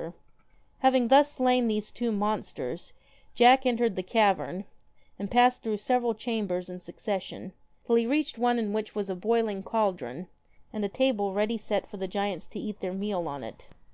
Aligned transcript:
KILLER 0.00 0.14
Having 0.78 1.08
thus 1.08 1.30
slain 1.30 1.68
these 1.68 1.92
two 1.92 2.10
monsters, 2.10 2.94
Jack 3.34 3.66
entered 3.66 3.96
the 3.96 4.02
cavern, 4.02 4.64
and 5.18 5.30
passed 5.30 5.62
through 5.62 5.76
several 5.76 6.14
chambers 6.14 6.70
in 6.70 6.78
succession, 6.80 7.52
till 7.84 7.96
he 7.96 8.06
reached 8.06 8.38
one 8.38 8.58
in 8.58 8.72
which 8.72 8.94
was 8.94 9.10
a 9.10 9.14
boiling 9.14 9.62
caldron, 9.62 10.26
and 10.72 10.82
a 10.86 10.88
table 10.88 11.34
ready 11.34 11.58
set 11.58 11.86
for 11.86 11.98
the 11.98 12.08
giants 12.08 12.46
to 12.46 12.58
eat 12.58 12.80
their 12.80 12.94
meal 12.94 13.28
on 13.28 13.44
it. 13.44 13.68